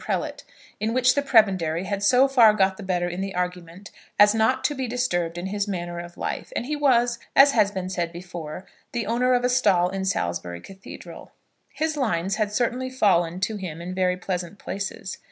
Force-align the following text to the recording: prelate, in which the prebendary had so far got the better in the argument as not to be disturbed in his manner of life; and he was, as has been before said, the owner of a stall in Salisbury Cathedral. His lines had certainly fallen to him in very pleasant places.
prelate, 0.03 0.43
in 0.79 0.95
which 0.95 1.13
the 1.13 1.21
prebendary 1.21 1.83
had 1.83 2.01
so 2.01 2.27
far 2.27 2.53
got 2.53 2.75
the 2.75 2.81
better 2.81 3.07
in 3.07 3.21
the 3.21 3.35
argument 3.35 3.91
as 4.17 4.33
not 4.33 4.63
to 4.63 4.73
be 4.73 4.87
disturbed 4.87 5.37
in 5.37 5.45
his 5.45 5.67
manner 5.67 5.99
of 5.99 6.17
life; 6.17 6.51
and 6.55 6.65
he 6.65 6.75
was, 6.75 7.19
as 7.35 7.51
has 7.51 7.69
been 7.69 7.87
before 8.11 8.65
said, 8.67 8.73
the 8.93 9.05
owner 9.05 9.35
of 9.35 9.43
a 9.43 9.49
stall 9.49 9.89
in 9.91 10.03
Salisbury 10.03 10.59
Cathedral. 10.59 11.33
His 11.71 11.97
lines 11.97 12.37
had 12.37 12.51
certainly 12.51 12.89
fallen 12.89 13.39
to 13.41 13.57
him 13.57 13.79
in 13.79 13.93
very 13.93 14.17
pleasant 14.17 14.57
places. 14.57 15.19